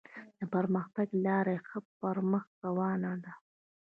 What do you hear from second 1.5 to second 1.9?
یې ښه